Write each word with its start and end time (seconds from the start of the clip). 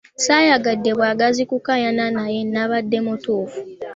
Ssaayagadde 0.17 0.89
bwagazi 0.97 1.43
kukaayana 1.49 2.05
naye 2.17 2.39
nabadde 2.53 2.97
mutuufu. 3.05 3.59